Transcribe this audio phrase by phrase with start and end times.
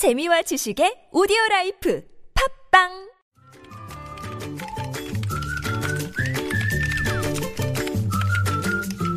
[0.00, 2.02] 재미와 지식의 오디오 라이프
[2.72, 2.88] 팟빵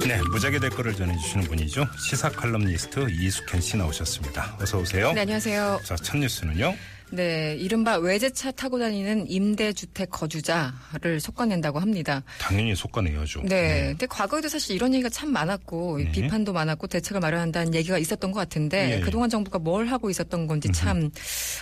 [0.05, 1.87] 네, 무적의 댓글을 전해주시는 분이죠.
[1.97, 4.57] 시사 칼럼니스트 이숙현 씨 나오셨습니다.
[4.59, 5.13] 어서 오세요.
[5.13, 5.79] 네, 안녕하세요.
[5.85, 6.75] 자, 첫 뉴스는요.
[7.11, 12.23] 네, 이른바 외제차 타고 다니는 임대주택 거주자를 솎아낸다고 합니다.
[12.39, 13.43] 당연히 솎아내야죠.
[13.43, 16.11] 네, 근데 과거에도 사실 이런 얘기가 참 많았고 네.
[16.11, 18.99] 비판도 많았고 대책을 마련한다는 얘기가 있었던 것 같은데 예.
[19.01, 21.11] 그동안 정부가 뭘 하고 있었던 건지 참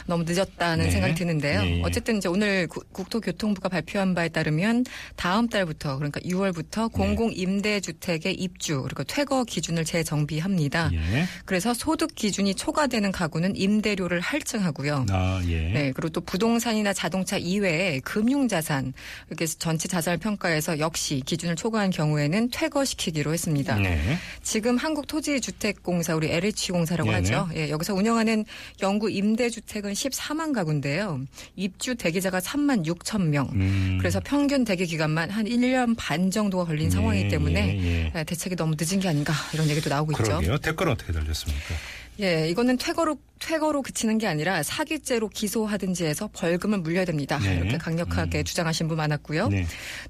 [0.07, 0.91] 너무 늦었다는 네.
[0.91, 1.61] 생각이 드는데요.
[1.63, 1.82] 예.
[1.83, 4.85] 어쨌든 이제 오늘 구- 국토교통부가 발표한 바에 따르면
[5.18, 10.91] 다음 달부터 그러니까 6월부터 공공 임대주택의 입주 그리고 퇴거 기준을 재정비합니다.
[10.93, 11.25] 예.
[11.46, 15.05] 그래서 소득 기준이 초과되는 가구는 임대료를 할증하고요.
[15.10, 15.61] 아, 예.
[15.71, 18.93] 네, 그리고 또 부동산이나 자동차 이외에 금융자산
[19.29, 23.75] 이렇게 전체 자산을 평가해서 역시 기준을 초과한 경우에는 퇴거시키기로 했습니다.
[23.75, 24.18] 네.
[24.43, 27.29] 지금 한국토지주택공사 우리 LH공사라고 네네.
[27.29, 27.49] 하죠.
[27.55, 28.46] 예, 여기서 운영하는
[28.82, 31.21] 영구 임대주택은 14만 가구인데요.
[31.55, 33.49] 입주 대기자가 3만 6천 명.
[33.53, 33.97] 음.
[33.99, 38.11] 그래서 평균 대기 기간만 한 1년 반 정도가 걸린 예, 상황이기 때문에 예, 예.
[38.16, 40.23] 예, 대책이 너무 늦은 게 아닌가 이런 얘기도 나오고 있죠.
[40.23, 40.57] 그러게요.
[40.57, 41.75] 댓글은 어떻게 달렸습니까?
[42.19, 47.39] 예, 이거는 퇴거로 퇴거로 그치는 게 아니라 사기죄로 기소하든지 해서 벌금을 물려야 됩니다.
[47.39, 47.56] 네.
[47.56, 49.50] 이렇게 강력하게 주장하신 분 많았고요.
[49.50, 49.66] 네.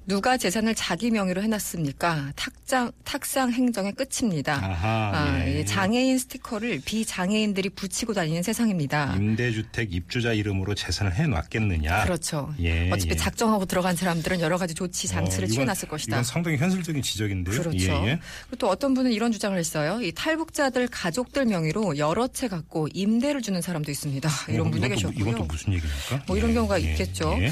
[0.06, 2.32] 누가 재산을 자기 명의로 해놨습니까?
[2.36, 4.54] 탁장 탁상 행정의 끝입니다.
[4.62, 5.10] 아하.
[5.14, 5.60] 아, 예.
[5.60, 9.14] 이 장애인 스티커를 비장애인들이 붙이고 다니는 세상입니다.
[9.16, 12.04] 임대주택 입주자 이름으로 재산을 해놨겠느냐.
[12.04, 12.54] 그렇죠.
[12.60, 13.16] 예, 어차피 예.
[13.16, 16.16] 작정하고 들어간 사람들은 여러 가지 조치 장치를 어, 이건- 취해놨을 것이다.
[16.16, 17.58] 이건 상당히 현실적인 지적인데요.
[17.62, 17.78] 그렇죠.
[17.78, 18.18] 예, 예.
[18.48, 20.00] 그리고 또 어떤 분은 이런 주장을 했어요.
[20.02, 24.28] 이 탈북자들 가족들 명의로 여러 채 갖고 임 대를 주는 사람도 있습니다.
[24.48, 25.20] 이런 어, 분도 이건 또- 계셨고요.
[25.22, 26.24] 이건 또 무슨 얘기입니까?
[26.26, 27.36] 뭐 이런 경우가 있겠죠.
[27.40, 27.50] 예.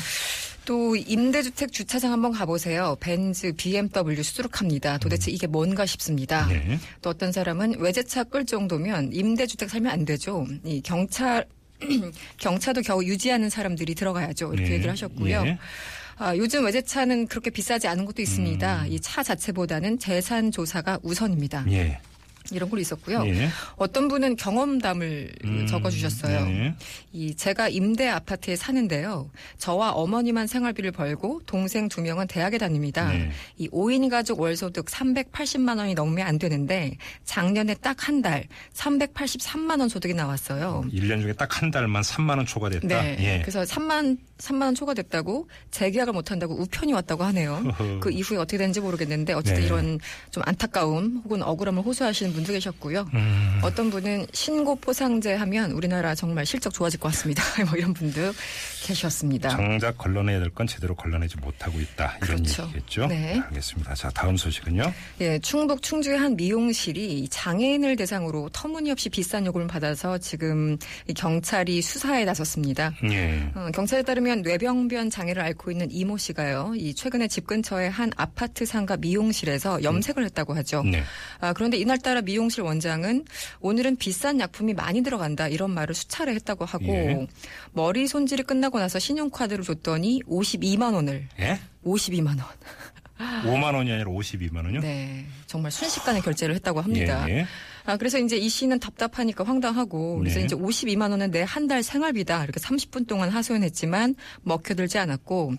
[0.66, 2.96] 또 임대주택 주차장 한번 가보세요.
[3.00, 4.98] 벤츠, BMW 수두룩합니다.
[4.98, 6.46] 도대체 이게 뭔가 싶습니다.
[6.50, 6.78] 예.
[7.00, 10.46] 또 어떤 사람은 외제차 끌 정도면 임대주택 살면 안 되죠.
[10.64, 11.46] 이 경찰
[12.38, 14.52] 경차도 겨우 유지하는 사람들이 들어가야죠.
[14.52, 14.74] 이렇게 예.
[14.74, 15.42] 얘기를 하셨고요.
[15.46, 15.58] 예.
[16.18, 18.86] 아, 요즘 외제차는 그렇게 비싸지 않은 것도 있습니다.
[18.88, 21.64] 이차 자체보다는 재산 조사가 우선입니다.
[21.70, 21.98] 예.
[22.52, 23.24] 이런 걸 있었고요.
[23.26, 23.48] 예.
[23.76, 26.44] 어떤 분은 경험담을 음, 적어주셨어요.
[26.46, 26.74] 네.
[27.12, 29.30] 이 제가 임대 아파트에 사는데요.
[29.58, 33.08] 저와 어머니만 생활비를 벌고 동생 두 명은 대학에 다닙니다.
[33.08, 33.30] 네.
[33.56, 38.44] 이 5인 가족 월소득 380만 원이 넘으면 안 되는데 작년에 딱 한 달
[38.74, 40.84] 383만 원 소득이 나왔어요.
[40.92, 42.86] 1년 중에 딱 한 달만 3만 원 초과됐다.
[42.86, 43.16] 네.
[43.20, 43.40] 예.
[43.42, 47.62] 그래서 3만 3만 원 초과됐다고 재계약을 못 한다고 우편이 왔다고 하네요.
[48.00, 49.66] 그 이후에 어떻게 됐는지 모르겠는데 어쨌든 네.
[49.66, 49.98] 이런
[50.30, 53.06] 좀 안타까움 혹은 억울함을 호소하시는 분도 계셨고요.
[53.14, 53.60] 음.
[53.62, 57.42] 어떤 분은 신고 포상제 하면 우리나라 정말 실적 좋아질 것 같습니다.
[57.68, 58.32] 뭐 이런 분도
[58.84, 59.48] 계셨습니다.
[59.50, 62.16] 정작 걸러내야 될 건 제대로 걸러내지 못하고 있다.
[62.22, 62.64] 이런 그렇죠.
[62.64, 63.06] 얘기겠죠.
[63.06, 63.40] 네.
[63.46, 63.94] 알겠습니다.
[63.94, 64.92] 자, 다음 소식은요.
[65.20, 70.76] 예, 충북 충주의 한 미용실이 장애인을 대상으로 터무니없이 비싼 요금을 받아서 지금
[71.08, 72.92] 이 경찰이 수사에 나섰습니다.
[73.04, 73.50] 예.
[73.54, 76.74] 어, 경찰에 따르면 뇌병변 장애를 앓고 있는 이모 씨가요.
[76.76, 80.82] 이 최근에 집 근처의 한 아파트 상가 미용실에서 염색을 했다고 하죠.
[80.82, 81.02] 네.
[81.40, 83.24] 아, 그런데 이날따라 미용실 원장은
[83.60, 87.26] 오늘은 비싼 약품이 많이 들어간다 이런 말을 수차례 했다고 하고 예.
[87.72, 91.58] 머리 손질이 끝나고 나서 신용카드를 줬더니 52만 원을 예?
[91.84, 92.38] 52만 원.
[93.44, 94.80] 5만 원이 아니라 52만 원이요?
[94.80, 95.24] 네.
[95.46, 97.26] 정말 순식간에 결제를 했다고 합니다.
[97.28, 97.46] 예, 예.
[97.86, 100.44] 아, 그래서 이제 이 씨는 답답하니까 황당하고 그래서 네.
[100.44, 102.44] 이제 52만 원은 내 한 달 생활비다.
[102.44, 105.54] 이렇게 30분 동안 하소연했지만 먹혀들지 않았고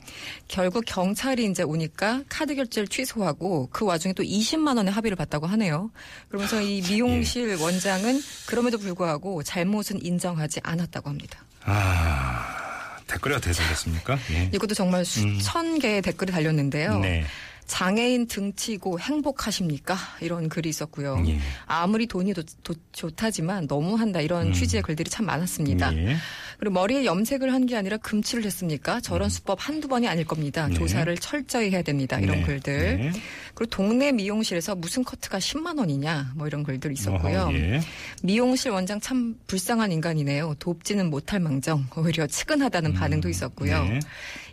[0.47, 5.91] 결국 경찰이 이제 오니까 카드 결제를 취소하고 그 와중에 또 20만 원의 합의를 봤다고 하네요.
[6.29, 7.61] 그러면서 이 미용실 예.
[7.61, 11.43] 원장은 그럼에도 불구하고 잘못은 인정하지 않았다고 합니다.
[11.63, 14.17] 아, 댓글이 어떻게 달렸습니까?
[14.31, 14.49] 예.
[14.53, 16.99] 이것도 정말 수천 개의 댓글이 달렸는데요.
[16.99, 17.23] 네.
[17.65, 19.95] 장애인 등치고 행복하십니까?
[20.19, 21.23] 이런 글이 있었고요.
[21.27, 21.39] 예.
[21.65, 25.89] 아무리 돈이 도- 도- 좋다지만 너무한다 이런 취지의 글들이 참 많았습니다.
[25.91, 25.97] 음.
[26.09, 26.15] 예.
[26.59, 28.99] 그리고 머리에 염색을 한 게 아니라 금칠을 했습니까?
[29.01, 30.67] 저런 수법 한두 번이 아닐 겁니다.
[30.67, 30.73] 네.
[30.73, 32.19] 조사를 철저히 해야 됩니다.
[32.19, 32.43] 이런 네.
[32.43, 32.97] 글들.
[32.97, 33.11] 네.
[33.53, 37.41] 그리고 동네 미용실에서 무슨 커트가 10만 원이냐 뭐 이런 글들 있었고요.
[37.43, 37.81] 어허, 예.
[38.23, 40.55] 미용실 원장 참 불쌍한 인간이네요.
[40.59, 43.87] 돕지는 못할 망정 오히려 측은하다는 반응도 있었고요.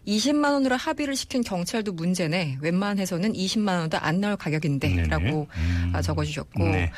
[0.08, 0.16] 네.
[0.16, 2.58] 20만 원으로 합의를 시킨 경찰도 문제네.
[2.60, 5.92] 웬만해서는 20만 원도 안 나올 가격인데라고 음.
[5.94, 6.64] 아, 적어주셨고.
[6.68, 6.90] 네.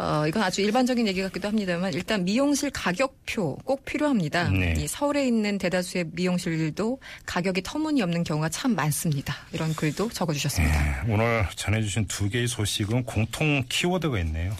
[0.00, 4.48] 어, 이건 아주 일반적인 얘기 같기도 합니다만 일단 미용실 가격표 꼭 필요합니다.
[4.48, 4.74] 네.
[4.78, 9.36] 이 서울에 있는 대다수의 미용실도 가격이 터무니없는 경우가 참 많습니다.
[9.52, 11.04] 이런 글도 적어주셨습니다.
[11.04, 14.56] 네, 오늘 전해주신 두 개의 소식은 공통 키워드가 있네요.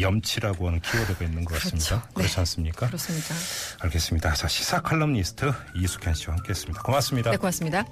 [0.00, 1.86] 염치라고 하는 키워드가 있는 것 같습니다.
[1.86, 2.06] 그렇죠.
[2.08, 2.14] 네.
[2.14, 2.86] 그렇지 않습니까?
[2.86, 3.34] 그렇습니다.
[3.80, 4.34] 알겠습니다.
[4.34, 6.82] 자, 시사 칼럼니스트 이숙현 씨와 함께했습니다.
[6.82, 7.30] 고맙습니다.
[7.30, 7.84] 네, 고맙습니다.